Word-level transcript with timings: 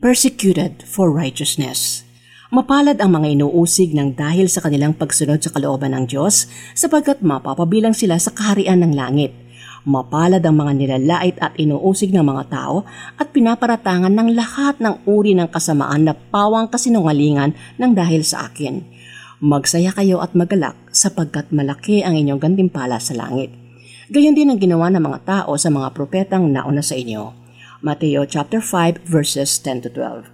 Persecuted 0.00 0.88
for 0.88 1.12
righteousness. 1.12 2.08
Mapalad 2.48 2.96
ang 2.96 3.12
mga 3.12 3.36
inuusig 3.36 3.92
ng 3.92 4.16
dahil 4.16 4.48
sa 4.48 4.64
kanilang 4.64 4.96
pagsunod 4.96 5.44
sa 5.44 5.52
kalooban 5.52 5.92
ng 5.92 6.08
Diyos 6.08 6.48
sapagkat 6.72 7.20
mapapabilang 7.20 7.92
sila 7.92 8.16
sa 8.16 8.32
kaharian 8.32 8.80
ng 8.80 8.96
langit. 8.96 9.36
Mapalad 9.84 10.40
ang 10.48 10.56
mga 10.56 10.72
nilalait 10.80 11.36
at 11.44 11.52
inuusig 11.60 12.08
ng 12.08 12.24
mga 12.24 12.48
tao 12.48 12.88
at 13.20 13.36
pinaparatangan 13.36 14.16
ng 14.16 14.32
lahat 14.32 14.80
ng 14.80 15.04
uri 15.04 15.36
ng 15.36 15.52
kasamaan 15.52 16.08
na 16.08 16.16
pawang 16.16 16.72
kasinungalingan 16.72 17.52
ng 17.76 17.92
dahil 17.92 18.24
sa 18.24 18.48
akin. 18.48 18.80
Magsaya 19.44 19.92
kayo 19.92 20.24
at 20.24 20.32
magalak 20.32 20.74
sapagkat 20.88 21.52
malaki 21.52 22.00
ang 22.00 22.16
inyong 22.16 22.40
gantimpala 22.40 22.96
sa 22.96 23.12
langit. 23.12 23.52
Gayon 24.08 24.32
din 24.32 24.48
ang 24.48 24.56
ginawa 24.56 24.88
ng 24.88 25.04
mga 25.04 25.20
tao 25.28 25.52
sa 25.60 25.68
mga 25.68 25.92
propetang 25.92 26.48
nauna 26.48 26.80
sa 26.80 26.96
inyo. 26.96 27.41
Mateo 27.82 28.22
chapter 28.22 28.62
5 28.62 29.02
verses 29.10 29.58
10 29.58 29.82
to 29.82 29.90
12. 29.90 30.30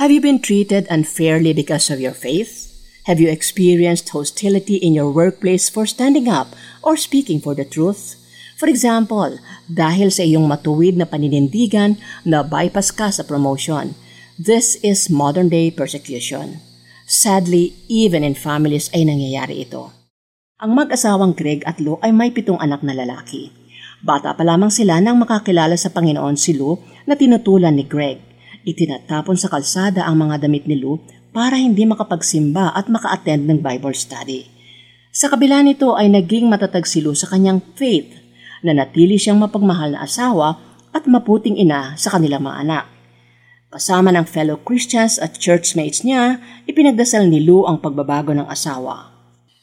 Have 0.00 0.08
you 0.08 0.16
been 0.16 0.40
treated 0.40 0.88
unfairly 0.88 1.52
because 1.52 1.92
of 1.92 2.00
your 2.00 2.16
faith? 2.16 2.72
Have 3.04 3.20
you 3.20 3.28
experienced 3.28 4.08
hostility 4.16 4.80
in 4.80 4.96
your 4.96 5.12
workplace 5.12 5.68
for 5.68 5.84
standing 5.84 6.24
up 6.24 6.56
or 6.80 6.96
speaking 6.96 7.36
for 7.36 7.52
the 7.52 7.68
truth? 7.68 8.16
For 8.56 8.64
example, 8.64 9.36
dahil 9.68 10.08
sa 10.08 10.24
iyong 10.24 10.48
matuwid 10.48 10.96
na 10.96 11.04
paninindigan 11.04 12.00
na 12.24 12.40
bypass 12.40 12.88
ka 12.96 13.12
sa 13.12 13.28
promotion. 13.28 13.92
This 14.40 14.80
is 14.80 15.12
modern 15.12 15.52
day 15.52 15.68
persecution. 15.68 16.64
Sadly, 17.04 17.76
even 17.92 18.24
in 18.24 18.32
families 18.32 18.88
ay 18.96 19.04
nangyayari 19.04 19.68
ito. 19.68 19.92
Ang 20.64 20.80
mag-asawang 20.80 21.36
Greg 21.36 21.60
at 21.68 21.76
Lou 21.76 22.00
ay 22.00 22.08
may 22.08 22.32
pitong 22.32 22.56
anak 22.56 22.80
na 22.80 22.96
lalaki. 22.96 23.59
Bata 24.00 24.32
pa 24.32 24.40
lamang 24.40 24.72
sila 24.72 24.96
nang 24.96 25.20
makakilala 25.20 25.76
sa 25.76 25.92
Panginoon 25.92 26.32
si 26.32 26.56
Lou 26.56 26.80
na 27.04 27.20
tinutulan 27.20 27.76
ni 27.76 27.84
Greg. 27.84 28.16
Itinatapon 28.64 29.36
sa 29.36 29.52
kalsada 29.52 30.08
ang 30.08 30.24
mga 30.24 30.40
damit 30.48 30.64
ni 30.64 30.80
Lou 30.80 31.00
para 31.36 31.60
hindi 31.60 31.84
makapagsimba 31.84 32.72
at 32.72 32.88
maka-attend 32.88 33.44
ng 33.44 33.58
Bible 33.60 33.92
study. 33.92 34.48
Sa 35.12 35.28
kabila 35.28 35.60
nito 35.60 36.00
ay 36.00 36.08
naging 36.08 36.48
matatag 36.48 36.88
si 36.88 37.04
Lou 37.04 37.12
sa 37.12 37.28
kanyang 37.28 37.60
faith 37.76 38.08
na 38.64 38.72
natili 38.72 39.20
siyang 39.20 39.36
mapagmahal 39.36 39.92
na 39.92 40.08
asawa 40.08 40.56
at 40.96 41.04
maputing 41.04 41.60
ina 41.60 41.92
sa 42.00 42.16
kanilang 42.16 42.48
mga 42.48 42.56
anak. 42.64 42.84
Kasama 43.70 44.10
ng 44.10 44.26
fellow 44.26 44.58
Christians 44.64 45.20
at 45.22 45.38
churchmates 45.38 46.02
niya, 46.02 46.42
ipinagdasal 46.66 47.28
ni 47.28 47.44
Lou 47.44 47.68
ang 47.68 47.78
pagbabago 47.78 48.34
ng 48.34 48.48
asawa. 48.48 49.12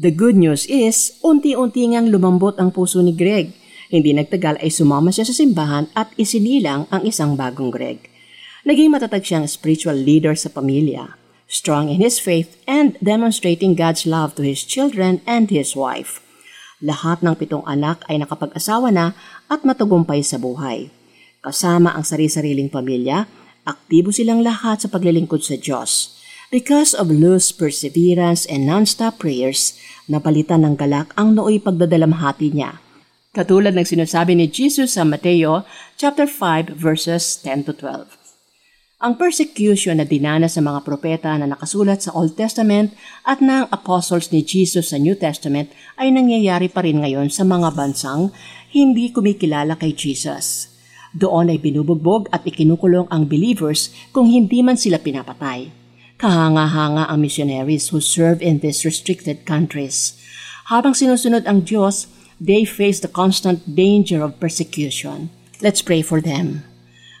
The 0.00 0.08
good 0.08 0.40
news 0.40 0.64
is, 0.64 1.20
unti-unti 1.20 1.84
ngang 1.92 2.08
lumambot 2.08 2.56
ang 2.56 2.72
puso 2.72 3.04
ni 3.04 3.12
Greg. 3.12 3.59
Hindi 3.90 4.14
nagtagal 4.14 4.62
ay 4.62 4.70
sumama 4.70 5.10
siya 5.10 5.26
sa 5.26 5.34
simbahan 5.34 5.90
at 5.98 6.14
isinilang 6.14 6.86
ang 6.94 7.02
isang 7.02 7.34
bagong 7.34 7.74
Greg. 7.74 8.06
Naging 8.62 8.94
matatag 8.94 9.26
siyang 9.26 9.50
spiritual 9.50 9.98
leader 9.98 10.38
sa 10.38 10.46
pamilya, 10.46 11.18
strong 11.50 11.90
in 11.90 11.98
his 11.98 12.22
faith 12.22 12.54
and 12.70 12.94
demonstrating 13.02 13.74
God's 13.74 14.06
love 14.06 14.38
to 14.38 14.46
his 14.46 14.62
children 14.62 15.18
and 15.26 15.50
his 15.50 15.74
wife. 15.74 16.22
Lahat 16.78 17.18
ng 17.26 17.34
pitong 17.34 17.66
anak 17.66 18.06
ay 18.06 18.22
nakapag-asawa 18.22 18.94
na 18.94 19.18
at 19.50 19.66
matagumpay 19.66 20.22
sa 20.22 20.38
buhay. 20.38 20.94
Kasama 21.42 21.90
ang 21.90 22.06
sari-sariling 22.06 22.70
pamilya, 22.70 23.26
aktibo 23.66 24.14
silang 24.14 24.46
lahat 24.46 24.86
sa 24.86 24.88
paglilingkod 24.88 25.42
sa 25.42 25.58
Diyos. 25.58 26.14
Because 26.54 26.94
of 26.94 27.10
Lou's 27.10 27.50
perseverance 27.50 28.46
and 28.46 28.70
non-stop 28.70 29.18
prayers, 29.18 29.74
napalitan 30.06 30.62
ng 30.62 30.78
galak 30.78 31.10
ang 31.18 31.34
nooy 31.34 31.58
pagdadalamhati 31.58 32.54
niya. 32.54 32.78
Katulad 33.30 33.78
ng 33.78 33.86
sinasabi 33.86 34.34
ni 34.34 34.50
Jesus 34.50 34.98
sa 34.98 35.06
Mateo 35.06 35.62
chapter 35.94 36.26
5 36.26 36.74
verses 36.74 37.38
10 37.46 37.62
to 37.62 37.72
12. 37.78 38.10
Ang 39.06 39.22
persecution 39.22 40.02
na 40.02 40.04
dinana 40.04 40.50
sa 40.50 40.58
mga 40.58 40.82
propeta 40.82 41.38
na 41.38 41.46
nakasulat 41.46 42.02
sa 42.02 42.10
Old 42.10 42.34
Testament 42.34 42.90
at 43.22 43.38
ng 43.38 43.70
apostles 43.70 44.34
ni 44.34 44.42
Jesus 44.42 44.90
sa 44.90 44.98
New 44.98 45.14
Testament 45.14 45.70
ay 45.94 46.10
nangyayari 46.10 46.66
pa 46.74 46.82
rin 46.82 47.06
ngayon 47.06 47.30
sa 47.30 47.46
mga 47.46 47.70
bansang 47.70 48.34
hindi 48.74 49.14
kumikilala 49.14 49.78
kay 49.78 49.94
Jesus. 49.94 50.66
Doon 51.14 51.54
ay 51.54 51.62
binubugbog 51.62 52.26
at 52.34 52.42
ikinukulong 52.42 53.06
ang 53.14 53.30
believers 53.30 53.94
kung 54.10 54.26
hindi 54.26 54.58
man 54.58 54.74
sila 54.74 54.98
pinapatay. 54.98 55.70
Kahanga-hanga 56.18 57.06
ang 57.06 57.22
missionaries 57.22 57.94
who 57.94 58.02
serve 58.02 58.42
in 58.42 58.58
these 58.58 58.82
restricted 58.82 59.46
countries. 59.46 60.18
Habang 60.66 60.98
sinusunod 60.98 61.46
ang 61.46 61.62
Diyos, 61.62 62.10
they 62.40 62.64
face 62.64 63.04
the 63.04 63.12
constant 63.12 63.62
danger 63.76 64.24
of 64.24 64.40
persecution. 64.40 65.28
Let's 65.60 65.84
pray 65.84 66.00
for 66.00 66.24
them. 66.24 66.64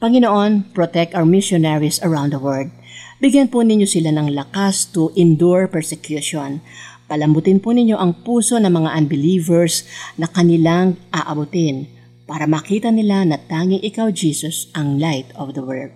Panginoon, 0.00 0.72
protect 0.72 1.14
our 1.14 1.28
missionaries 1.28 2.00
around 2.02 2.32
the 2.32 2.40
world. 2.40 2.72
Bigyan 3.22 3.52
po 3.52 3.62
ninyo 3.62 3.86
sila 3.86 4.10
ng 4.10 4.34
lakas 4.34 4.90
to 4.90 5.14
endure 5.14 5.70
persecution. 5.70 6.58
Palambutin 7.06 7.62
po 7.62 7.70
ninyo 7.70 7.94
ang 7.94 8.18
puso 8.24 8.58
ng 8.58 8.72
mga 8.72 8.90
unbelievers 8.98 9.86
na 10.18 10.26
kanilang 10.26 10.98
aabutin 11.14 11.86
para 12.26 12.48
makita 12.48 12.88
nila 12.90 13.22
na 13.28 13.36
tanging 13.36 13.84
ikaw, 13.84 14.10
Jesus, 14.10 14.72
ang 14.74 14.98
light 14.98 15.28
of 15.36 15.54
the 15.54 15.62
world. 15.62 15.92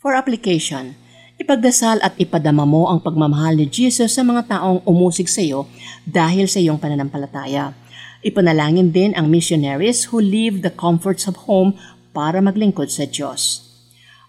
For 0.00 0.16
application, 0.16 0.98
Ipagdasal 1.34 1.98
at 1.98 2.14
ipadama 2.14 2.62
mo 2.62 2.86
ang 2.86 3.02
pagmamahal 3.02 3.58
ni 3.58 3.66
Jesus 3.66 4.14
sa 4.14 4.22
mga 4.22 4.46
taong 4.54 4.86
umusig 4.86 5.26
sa 5.26 5.42
iyo 5.42 5.66
dahil 6.06 6.46
sa 6.46 6.62
iyong 6.62 6.78
pananampalataya. 6.78 7.74
Ipanalangin 8.22 8.94
din 8.94 9.10
ang 9.18 9.26
missionaries 9.26 10.14
who 10.14 10.22
leave 10.22 10.62
the 10.62 10.70
comforts 10.70 11.26
of 11.26 11.50
home 11.50 11.74
para 12.14 12.38
maglingkod 12.38 12.86
sa 12.86 13.10
Diyos. 13.10 13.66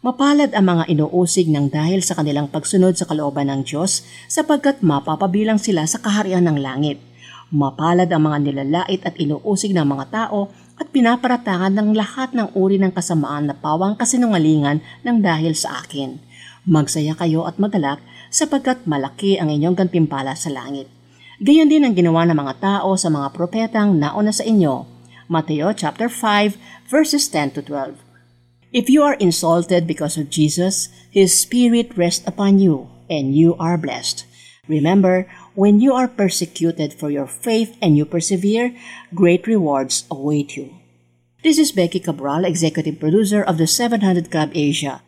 Mapalad 0.01 0.57
ang 0.57 0.65
mga 0.65 0.89
inuusig 0.89 1.45
ng 1.45 1.69
dahil 1.69 2.01
sa 2.01 2.17
kanilang 2.17 2.49
pagsunod 2.49 2.97
sa 2.97 3.05
kalooban 3.05 3.53
ng 3.53 3.61
Diyos 3.69 4.01
sapagkat 4.25 4.81
mapapabilang 4.81 5.61
sila 5.61 5.85
sa 5.85 6.01
kaharian 6.01 6.49
ng 6.49 6.57
langit. 6.57 6.97
Mapalad 7.53 8.09
ang 8.09 8.33
mga 8.33 8.37
nilalait 8.49 9.01
at 9.05 9.13
inuusig 9.21 9.77
ng 9.77 9.85
mga 9.85 10.05
tao 10.09 10.49
at 10.81 10.89
pinaparatangan 10.89 11.69
ng 11.69 11.93
lahat 11.93 12.33
ng 12.33 12.57
uri 12.57 12.81
ng 12.81 12.89
kasamaan 12.89 13.53
na 13.53 13.53
pawang 13.53 13.93
kasinungalingan 13.93 14.81
ng 15.05 15.17
dahil 15.21 15.53
sa 15.53 15.85
akin. 15.85 16.24
Magsaya 16.65 17.13
kayo 17.13 17.45
at 17.45 17.61
magalak 17.61 18.01
sapagkat 18.33 18.89
malaki 18.89 19.37
ang 19.37 19.53
inyong 19.53 19.77
gantimpala 19.77 20.33
sa 20.33 20.49
langit. 20.49 20.89
Gayon 21.37 21.69
din 21.69 21.85
ang 21.85 21.93
ginawa 21.93 22.25
ng 22.25 22.37
mga 22.41 22.57
tao 22.57 22.97
sa 22.97 23.13
mga 23.13 23.37
propetang 23.37 24.01
nauna 24.01 24.33
sa 24.33 24.41
inyo. 24.41 24.89
Mateo 25.29 25.69
chapter 25.77 26.09
5 26.09 26.57
verses 26.89 27.29
10 27.29 27.57
to 27.57 27.61
12. 27.61 28.01
If 28.75 28.89
you 28.89 29.05
are 29.05 29.15
insulted 29.21 29.85
because 29.85 30.17
of 30.17 30.33
Jesus, 30.33 30.89
His 31.13 31.31
Spirit 31.31 31.95
rests 31.95 32.25
upon 32.27 32.59
you, 32.59 32.91
and 33.07 33.31
you 33.31 33.55
are 33.55 33.79
blessed. 33.79 34.25
Remember, 34.67 35.29
when 35.53 35.79
you 35.79 35.93
are 35.93 36.09
persecuted 36.09 36.91
for 36.91 37.13
your 37.13 37.29
faith 37.29 37.77
and 37.79 37.95
you 37.95 38.03
persevere, 38.03 38.75
great 39.13 39.45
rewards 39.47 40.03
await 40.09 40.57
you. 40.57 40.75
This 41.45 41.61
is 41.61 41.71
Becky 41.71 42.01
Cabral, 42.01 42.43
Executive 42.43 42.99
Producer 42.99 43.45
of 43.45 43.61
the 43.61 43.69
700 43.69 44.33
Club 44.33 44.49
Asia. 44.57 45.04